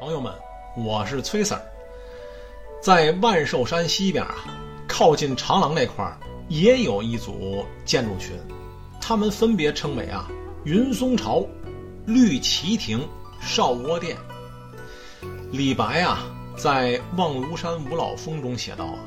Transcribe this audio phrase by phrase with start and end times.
[0.00, 0.32] 朋友们，
[0.76, 1.60] 我是崔 Sir。
[2.80, 4.36] 在万寿山西边啊，
[4.86, 6.16] 靠近长廊那块儿，
[6.48, 8.36] 也有一组建筑群，
[9.00, 10.30] 他们分别称为啊
[10.62, 11.44] 云松巢、
[12.06, 13.00] 绿旗亭、
[13.40, 14.16] 少窝殿。
[15.50, 16.20] 李白啊，
[16.56, 18.98] 在《望庐山五老峰》中写道啊：“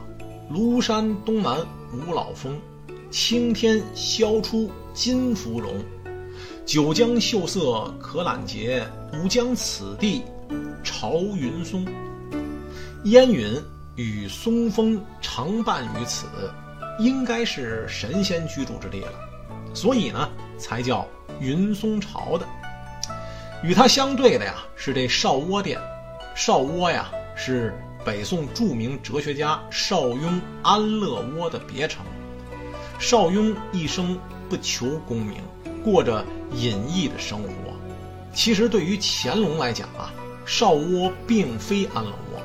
[0.52, 2.60] 庐山东南五老峰，
[3.10, 5.74] 青天宵出金芙蓉。
[6.66, 10.22] 九江秀色可揽结，吾将此地
[10.84, 11.86] 朝云松。”
[13.06, 13.60] 烟云
[13.96, 16.28] 与松风常伴于此，
[17.00, 19.14] 应该是神仙居住之地了，
[19.74, 21.08] 所以呢，才叫
[21.40, 22.48] 云松巢的。
[23.64, 25.80] 与它相对的呀，是这少窝殿。
[26.36, 27.74] 少窝呀，是
[28.06, 32.06] 北宋著名哲学家邵雍安乐窝的别称。
[33.00, 35.42] 邵雍一生不求功名，
[35.84, 37.50] 过着隐逸的生活。
[38.34, 40.14] 其实对于乾隆来讲啊，
[40.46, 42.42] 少窝并非安乐窝。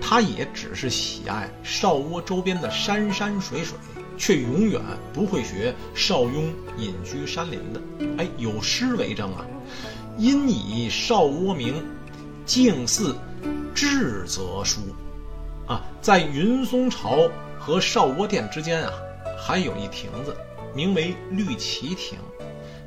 [0.00, 3.76] 他也只是喜爱少窝周边的山山水水，
[4.18, 4.80] 却永远
[5.12, 7.80] 不会学邵雍隐居山林的。
[8.18, 9.46] 哎，有诗为证啊
[10.18, 11.82] ：“因以少窝名，
[12.44, 13.16] 静似
[13.74, 14.80] 智则书。”
[15.66, 18.92] 啊，在云松朝和少窝殿之间啊，
[19.38, 20.36] 还有一亭子，
[20.74, 22.18] 名为绿旗亭。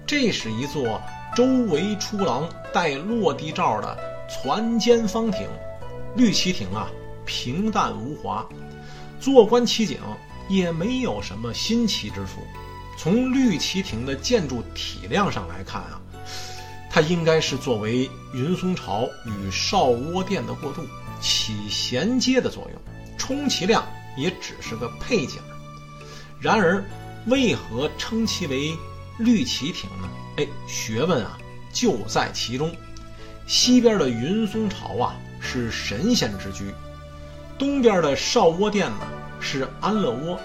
[0.06, 1.02] 这是一座
[1.38, 3.96] 周围出廊带落地罩的
[4.28, 5.48] 攒尖方亭。
[6.16, 6.90] 绿旗亭啊。
[7.28, 8.48] 平淡无华，
[9.20, 10.00] 坐观其景
[10.48, 12.42] 也没有什么新奇之处。
[12.98, 16.02] 从绿旗亭的建筑体量上来看啊，
[16.90, 20.82] 它应该是作为云松朝与少窝殿的过渡，
[21.20, 22.82] 起衔接的作用，
[23.18, 25.40] 充其量也只是个配景。
[26.40, 26.84] 然而，
[27.26, 28.74] 为何称其为
[29.20, 30.10] 绿旗亭呢？
[30.38, 31.38] 哎，学问啊
[31.72, 32.72] 就在其中。
[33.46, 36.74] 西边的云松巢啊是神仙之居。
[37.58, 39.00] 东边的少窝殿呢
[39.40, 40.40] 是安乐窝，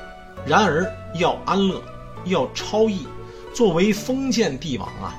[0.47, 1.83] 然而要安乐，
[2.25, 3.07] 要超逸，
[3.53, 5.15] 作为封建帝王啊，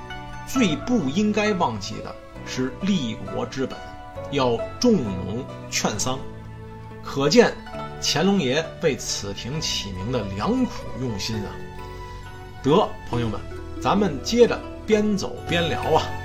[0.47, 3.77] 最不应该忘记的是立国之本，
[4.31, 6.17] 要重农劝桑。
[7.03, 7.53] 可见
[8.01, 11.51] 乾隆爷为此亭起名的良苦用心啊！
[12.63, 13.39] 得，朋友们，
[13.83, 14.57] 咱们接着
[14.87, 16.22] 边走边聊啊。